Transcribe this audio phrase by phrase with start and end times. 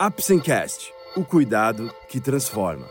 [0.00, 2.86] Apsencast, o cuidado que transforma.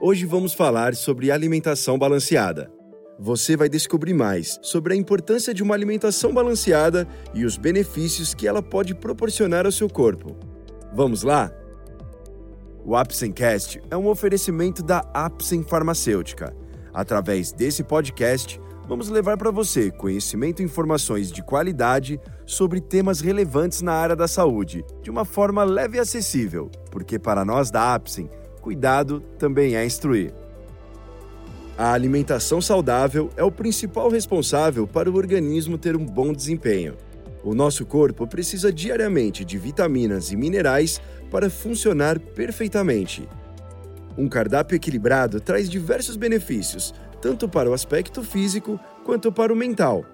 [0.00, 2.70] Hoje vamos falar sobre alimentação balanceada.
[3.18, 8.46] Você vai descobrir mais sobre a importância de uma alimentação balanceada e os benefícios que
[8.46, 10.36] ela pode proporcionar ao seu corpo.
[10.94, 11.50] Vamos lá?
[12.84, 16.54] O Apsencast é um oferecimento da Apsen Farmacêutica.
[16.92, 23.82] Através desse podcast, vamos levar para você conhecimento e informações de qualidade sobre temas relevantes
[23.82, 28.28] na área da saúde, de uma forma leve e acessível, porque para nós da Apsen,
[28.60, 30.34] cuidado também é instruir.
[31.78, 36.94] A alimentação saudável é o principal responsável para o organismo ter um bom desempenho.
[37.42, 43.26] O nosso corpo precisa diariamente de vitaminas e minerais para funcionar perfeitamente.
[44.16, 50.04] Um cardápio equilibrado traz diversos benefícios, tanto para o aspecto físico quanto para o mental.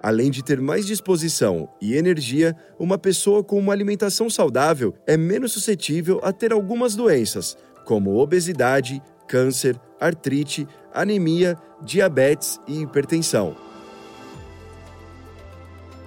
[0.00, 5.52] Além de ter mais disposição e energia, uma pessoa com uma alimentação saudável é menos
[5.52, 13.56] suscetível a ter algumas doenças, como obesidade, câncer, artrite, anemia, diabetes e hipertensão.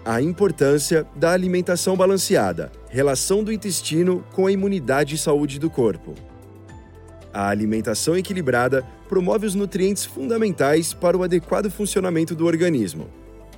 [0.05, 6.15] A importância da alimentação balanceada, relação do intestino com a imunidade e saúde do corpo.
[7.33, 13.09] A alimentação equilibrada promove os nutrientes fundamentais para o adequado funcionamento do organismo.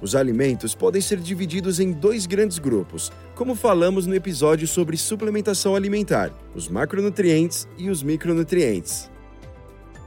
[0.02, 5.76] Os alimentos podem ser divididos em dois grandes grupos, como falamos no episódio sobre suplementação
[5.76, 9.10] alimentar: os macronutrientes e os micronutrientes.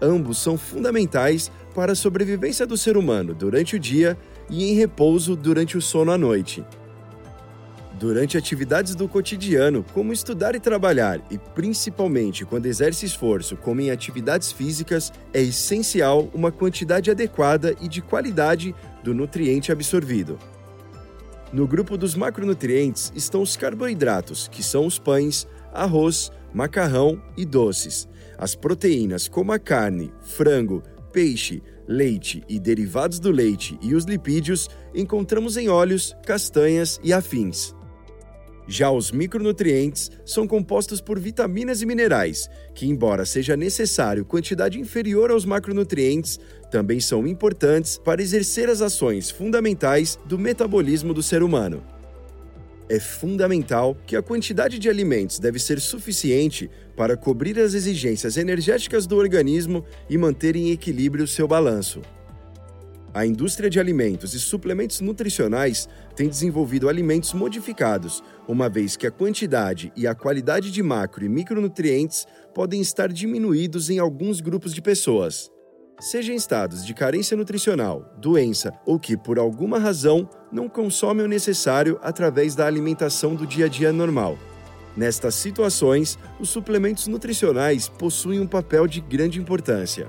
[0.01, 4.17] Ambos são fundamentais para a sobrevivência do ser humano durante o dia
[4.51, 6.65] e em repouso durante o sono à noite.
[7.99, 13.91] Durante atividades do cotidiano, como estudar e trabalhar, e principalmente quando exerce esforço, como em
[13.91, 20.39] atividades físicas, é essencial uma quantidade adequada e de qualidade do nutriente absorvido.
[21.53, 28.09] No grupo dos macronutrientes estão os carboidratos, que são os pães, arroz, macarrão e doces
[28.39, 34.69] as proteínas, como a carne, frango, peixe, leite e derivados do leite e os lipídios,
[34.95, 37.76] encontramos em óleos, castanhas e afins.
[38.69, 45.31] Já os micronutrientes são compostos por vitaminas e minerais, que, embora seja necessário quantidade inferior
[45.31, 46.41] aos macronutrientes,
[46.71, 51.83] também são importantes para exercer as ações fundamentais do metabolismo do ser humano
[52.89, 59.07] é fundamental que a quantidade de alimentos deve ser suficiente para cobrir as exigências energéticas
[59.07, 62.01] do organismo e manter em equilíbrio seu balanço.
[63.17, 69.11] A indústria de alimentos e suplementos nutricionais tem desenvolvido alimentos modificados, uma vez que a
[69.11, 74.83] quantidade e a qualidade de macro e micronutrientes podem estar diminuídos em alguns grupos de
[74.83, 75.51] pessoas
[75.99, 81.29] seja em estados de carência nutricional, doença ou que, por alguma razão, não consomem o
[81.29, 84.39] necessário através da alimentação do dia a dia normal.
[84.95, 90.07] Nestas situações, os suplementos nutricionais possuem um papel de grande importância.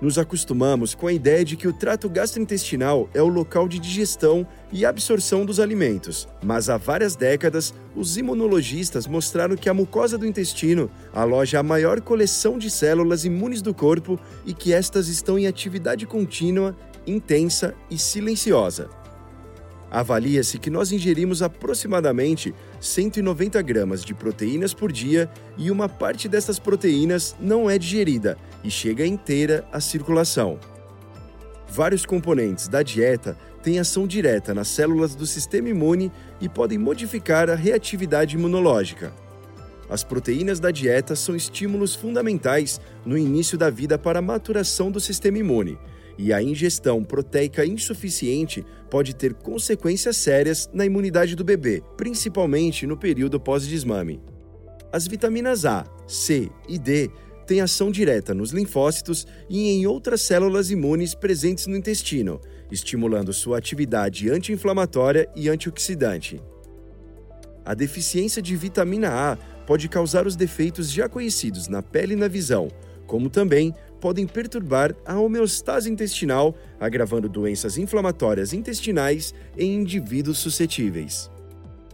[0.00, 4.46] Nos acostumamos com a ideia de que o trato gastrointestinal é o local de digestão
[4.70, 10.26] e absorção dos alimentos, mas há várias décadas, os imunologistas mostraram que a mucosa do
[10.26, 15.48] intestino aloja a maior coleção de células imunes do corpo e que estas estão em
[15.48, 18.88] atividade contínua, intensa e silenciosa.
[19.90, 26.58] Avalia-se que nós ingerimos aproximadamente 190 gramas de proteínas por dia e uma parte dessas
[26.58, 30.58] proteínas não é digerida e chega inteira à circulação.
[31.68, 36.10] Vários componentes da dieta têm ação direta nas células do sistema imune
[36.40, 39.12] e podem modificar a reatividade imunológica.
[39.88, 45.00] As proteínas da dieta são estímulos fundamentais no início da vida para a maturação do
[45.00, 45.78] sistema imune
[46.18, 52.96] e a ingestão proteica insuficiente pode ter consequências sérias na imunidade do bebê, principalmente no
[52.96, 54.20] período pós-desmame.
[54.92, 57.10] As vitaminas A, C e D
[57.48, 62.38] têm ação direta nos linfócitos e em outras células imunes presentes no intestino,
[62.70, 66.40] estimulando sua atividade anti-inflamatória e antioxidante.
[67.64, 69.36] A deficiência de vitamina A
[69.66, 72.68] pode causar os defeitos já conhecidos na pele e na visão,
[73.06, 81.30] como também podem perturbar a homeostase intestinal, agravando doenças inflamatórias intestinais em indivíduos suscetíveis.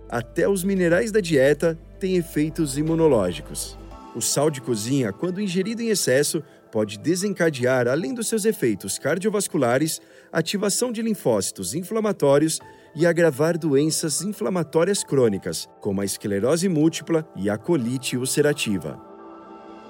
[0.08, 3.78] Até os minerais da dieta têm efeitos imunológicos.
[4.14, 6.40] O sal de cozinha, quando ingerido em excesso,
[6.70, 10.00] pode desencadear, além dos seus efeitos cardiovasculares,
[10.32, 12.60] ativação de linfócitos inflamatórios
[12.94, 19.00] e agravar doenças inflamatórias crônicas, como a esclerose múltipla e a colite ulcerativa.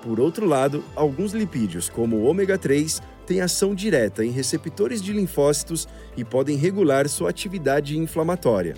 [0.02, 5.12] Por outro lado, alguns lipídios, como o ômega 3, têm ação direta em receptores de
[5.12, 5.86] linfócitos
[6.16, 8.74] e podem regular sua atividade inflamatória.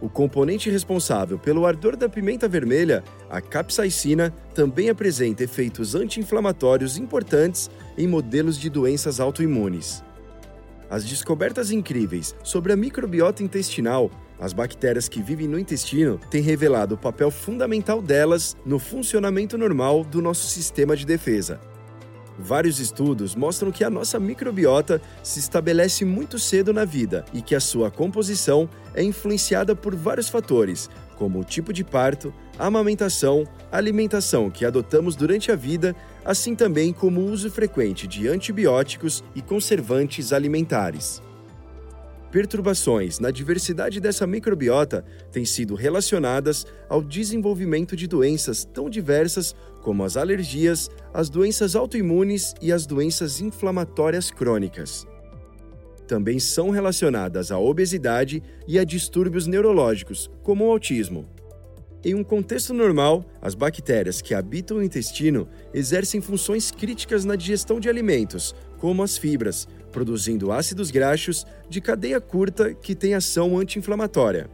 [0.00, 3.02] O componente responsável pelo ardor da pimenta vermelha,
[3.34, 10.04] a capsaicina, também apresenta efeitos anti-inflamatórios importantes em modelos de doenças autoimunes.
[10.88, 14.08] As descobertas incríveis sobre a microbiota intestinal,
[14.38, 20.04] as bactérias que vivem no intestino, têm revelado o papel fundamental delas no funcionamento normal
[20.04, 21.60] do nosso sistema de defesa.
[22.38, 27.54] Vários estudos mostram que a nossa microbiota se estabelece muito cedo na vida e que
[27.54, 34.50] a sua composição é influenciada por vários fatores, como o tipo de parto, amamentação, alimentação
[34.50, 35.94] que adotamos durante a vida,
[36.24, 41.22] assim também como o uso frequente de antibióticos e conservantes alimentares.
[42.34, 50.02] Perturbações na diversidade dessa microbiota têm sido relacionadas ao desenvolvimento de doenças tão diversas como
[50.02, 55.06] as alergias, as doenças autoimunes e as doenças inflamatórias crônicas.
[56.06, 61.26] Também são relacionadas à obesidade e a distúrbios neurológicos, como o autismo.
[62.04, 67.80] Em um contexto normal, as bactérias que habitam o intestino exercem funções críticas na digestão
[67.80, 74.50] de alimentos, como as fibras, produzindo ácidos graxos de cadeia curta que têm ação anti-inflamatória.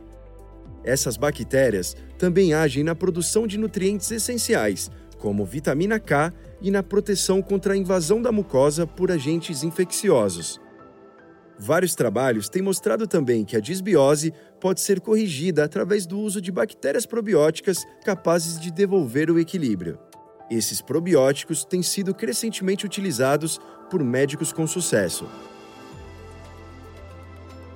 [0.85, 4.89] Essas bactérias também agem na produção de nutrientes essenciais,
[5.19, 6.33] como vitamina K,
[6.63, 10.61] e na proteção contra a invasão da mucosa por agentes infecciosos.
[11.63, 16.51] Vários trabalhos têm mostrado também que a disbiose pode ser corrigida através do uso de
[16.51, 19.99] bactérias probióticas capazes de devolver o equilíbrio.
[20.51, 23.61] Esses probióticos têm sido crescentemente utilizados
[23.91, 25.27] por médicos com sucesso.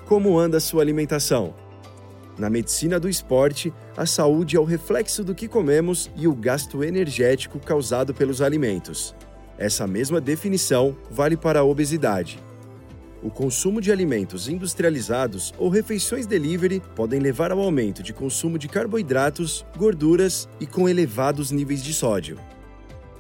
[0.06, 1.54] Como anda a sua alimentação?
[2.38, 6.82] Na medicina do esporte, a saúde é o reflexo do que comemos e o gasto
[6.82, 9.14] energético causado pelos alimentos.
[9.58, 12.42] Essa mesma definição vale para a obesidade.
[13.25, 18.69] O consumo de alimentos industrializados ou refeições delivery podem levar ao aumento de consumo de
[18.69, 22.38] carboidratos, gorduras e com elevados níveis de sódio.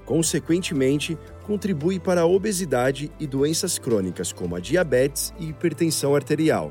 [0.04, 1.16] Consequentemente,
[1.46, 6.70] contribui para a obesidade e doenças crônicas como a diabetes e hipertensão arterial.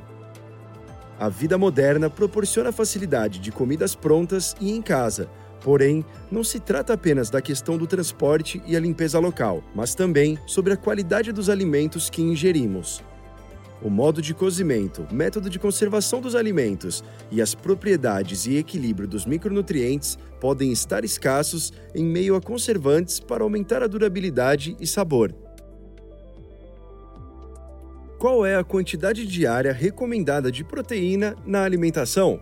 [1.19, 5.27] A vida moderna proporciona facilidade de comidas prontas e em casa,
[5.59, 10.37] porém, não se trata apenas da questão do transporte e a limpeza local, mas também
[10.45, 13.03] sobre a qualidade dos alimentos que ingerimos.
[13.81, 19.25] O modo de cozimento, método de conservação dos alimentos e as propriedades e equilíbrio dos
[19.25, 25.33] micronutrientes podem estar escassos em meio a conservantes para aumentar a durabilidade e sabor
[28.23, 32.39] qual é a quantidade diária recomendada de proteína na alimentação?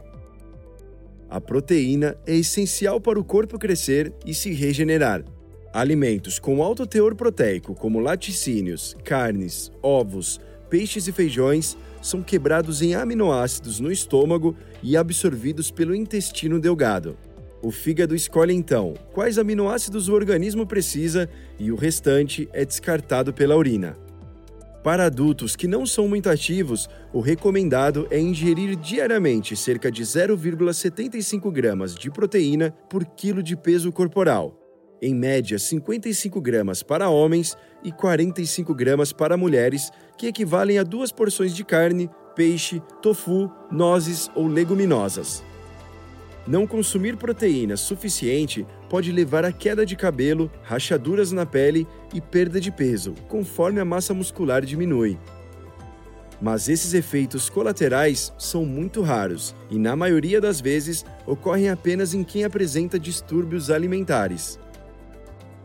[1.27, 5.25] A proteína é essencial para o corpo crescer e se regenerar.
[5.73, 10.39] Alimentos com alto teor proteico, como laticínios, carnes, ovos,
[10.71, 17.17] peixes e feijões, são quebrados em aminoácidos no estômago e absorvidos pelo intestino delgado.
[17.61, 21.29] O fígado escolhe então quais aminoácidos o organismo precisa
[21.59, 23.97] e o restante é descartado pela urina.
[24.81, 31.51] Para adultos que não são muito ativos, o recomendado é ingerir diariamente cerca de 0,75
[31.51, 34.60] gramas de proteína por quilo de peso corporal.
[35.03, 41.11] Em média, 55 gramas para homens e 45 gramas para mulheres, que equivalem a duas
[41.11, 45.43] porções de carne, peixe, tofu, nozes ou leguminosas.
[46.45, 52.61] Não consumir proteína suficiente pode levar a queda de cabelo, rachaduras na pele e perda
[52.61, 55.17] de peso, conforme a massa muscular diminui.
[56.39, 62.23] Mas esses efeitos colaterais são muito raros e, na maioria das vezes, ocorrem apenas em
[62.23, 64.59] quem apresenta distúrbios alimentares.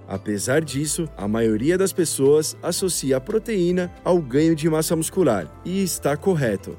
[0.09, 5.83] Apesar disso, a maioria das pessoas associa a proteína ao ganho de massa muscular, e
[5.83, 6.77] está correto.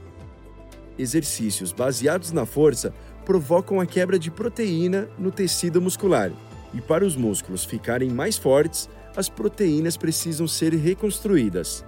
[0.97, 2.93] Exercícios baseados na força
[3.25, 6.31] provocam a quebra de proteína no tecido muscular.
[6.73, 11.83] E para os músculos ficarem mais fortes, as proteínas precisam ser reconstruídas.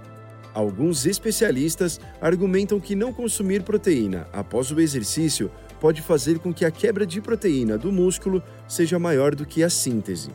[0.52, 6.70] Alguns especialistas argumentam que não consumir proteína após o exercício pode fazer com que a
[6.70, 10.30] quebra de proteína do músculo seja maior do que a síntese,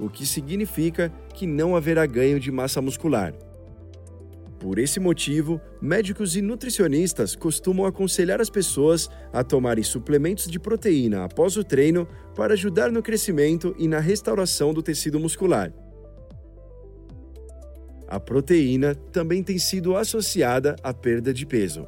[0.00, 3.34] o que significa que não haverá ganho de massa muscular.
[4.58, 11.24] Por esse motivo, médicos e nutricionistas costumam aconselhar as pessoas a tomarem suplementos de proteína
[11.24, 15.72] após o treino para ajudar no crescimento e na restauração do tecido muscular.
[18.06, 21.86] A proteína também tem sido associada à perda de peso.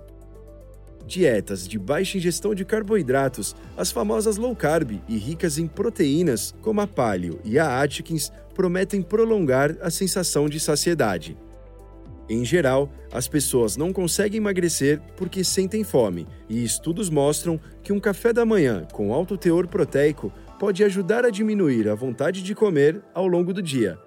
[1.06, 6.80] Dietas de baixa ingestão de carboidratos, as famosas low carb e ricas em proteínas, como
[6.80, 11.36] a Paleo e a Atkins, prometem prolongar a sensação de saciedade.
[12.28, 18.00] Em geral, as pessoas não conseguem emagrecer porque sentem fome, e estudos mostram que um
[18.00, 23.02] café da manhã com alto teor proteico pode ajudar a diminuir a vontade de comer
[23.12, 23.98] ao longo do dia.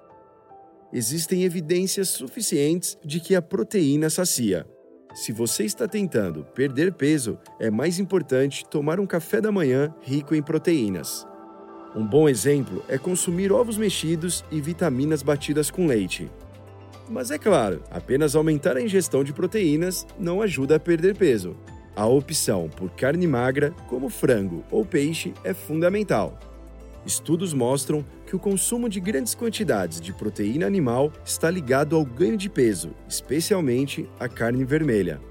[0.94, 4.66] Existem evidências suficientes de que a proteína sacia.
[5.16, 10.36] Se você está tentando perder peso, é mais importante tomar um café da manhã rico
[10.36, 11.26] em proteínas.
[11.96, 16.30] Um bom exemplo é consumir ovos mexidos e vitaminas batidas com leite.
[17.10, 21.56] Mas é claro, apenas aumentar a ingestão de proteínas não ajuda a perder peso.
[21.96, 26.38] A opção por carne magra, como frango ou peixe, é fundamental.
[27.06, 32.36] Estudos mostram que o consumo de grandes quantidades de proteína animal está ligado ao ganho
[32.36, 35.22] de peso, especialmente a carne vermelha.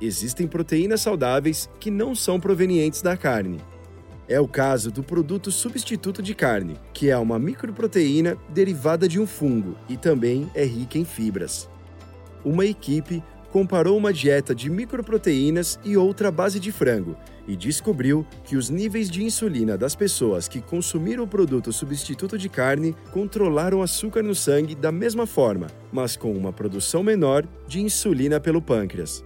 [0.00, 3.58] Existem proteínas saudáveis que não são provenientes da carne.
[4.28, 9.26] É o caso do produto substituto de carne, que é uma microproteína derivada de um
[9.26, 11.68] fungo e também é rica em fibras.
[12.44, 18.56] Uma equipe comparou uma dieta de microproteínas e outra base de frango e descobriu que
[18.56, 23.82] os níveis de insulina das pessoas que consumiram o produto substituto de carne controlaram o
[23.82, 29.24] açúcar no sangue da mesma forma, mas com uma produção menor de insulina pelo pâncreas.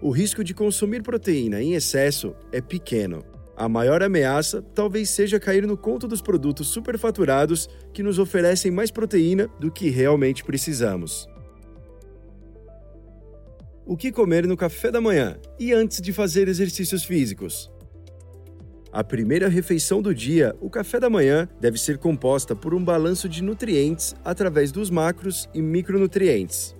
[0.00, 3.22] O risco de consumir proteína em excesso é pequeno.
[3.54, 8.90] A maior ameaça talvez seja cair no conto dos produtos superfaturados que nos oferecem mais
[8.90, 11.28] proteína do que realmente precisamos.
[13.90, 17.68] O que comer no café da manhã e antes de fazer exercícios físicos?
[18.92, 23.28] A primeira refeição do dia, o café da manhã, deve ser composta por um balanço
[23.28, 26.72] de nutrientes através dos macros e micronutrientes.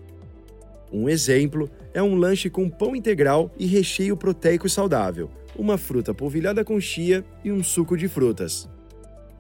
[0.93, 6.65] Um exemplo é um lanche com pão integral e recheio proteico saudável, uma fruta polvilhada
[6.65, 8.69] com chia e um suco de frutas.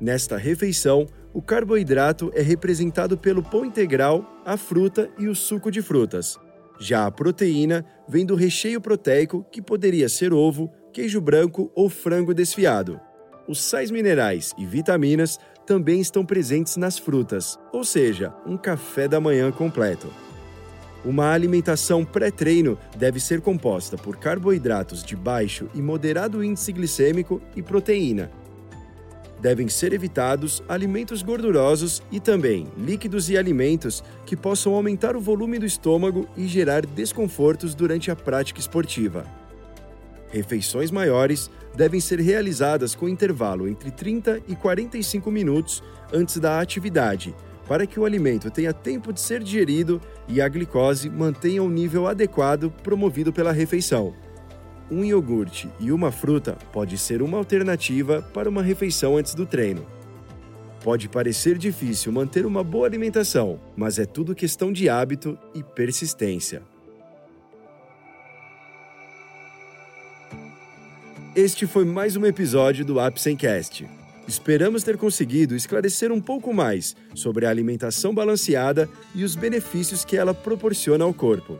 [0.00, 5.80] Nesta refeição, o carboidrato é representado pelo pão integral, a fruta e o suco de
[5.80, 6.36] frutas.
[6.80, 12.32] Já a proteína vem do recheio proteico, que poderia ser ovo, queijo branco ou frango
[12.32, 12.98] desfiado.
[13.46, 19.20] Os sais minerais e vitaminas também estão presentes nas frutas, ou seja, um café da
[19.20, 20.08] manhã completo.
[21.04, 27.62] Uma alimentação pré-treino deve ser composta por carboidratos de baixo e moderado índice glicêmico e
[27.62, 28.30] proteína,
[29.40, 35.58] devem ser evitados alimentos gordurosos e também líquidos e alimentos que possam aumentar o volume
[35.58, 39.24] do estômago e gerar desconfortos durante a prática esportiva.
[40.30, 45.82] Refeições maiores devem ser realizadas com intervalo entre 30 e 45 minutos
[46.12, 47.34] antes da atividade,
[47.66, 52.06] para que o alimento tenha tempo de ser digerido e a glicose mantenha o nível
[52.06, 54.14] adequado promovido pela refeição
[54.90, 59.86] um iogurte e uma fruta pode ser uma alternativa para uma refeição antes do treino.
[60.82, 66.62] Pode parecer difícil manter uma boa alimentação, mas é tudo questão de hábito e persistência.
[71.36, 73.86] Este foi mais um episódio do Apsencast.
[74.26, 80.16] Esperamos ter conseguido esclarecer um pouco mais sobre a alimentação balanceada e os benefícios que
[80.16, 81.58] ela proporciona ao corpo.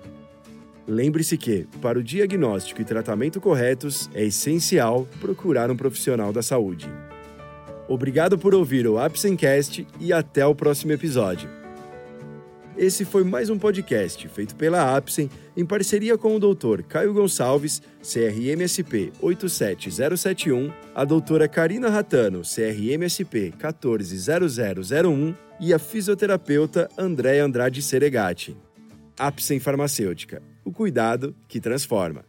[0.87, 6.89] Lembre-se que, para o diagnóstico e tratamento corretos, é essencial procurar um profissional da saúde.
[7.89, 11.51] Obrigado por ouvir o Apsencast e até o próximo episódio.
[12.79, 16.83] Esse foi mais um podcast feito pela Apsen em parceria com o Dr.
[16.89, 27.83] Caio Gonçalves, CRMSP 87071, a doutora Karina Ratano, CRMSP 140001 e a fisioterapeuta Andréa Andrade
[27.83, 28.57] Seregati.
[29.19, 32.25] Apsen Farmacêutica o cuidado que transforma.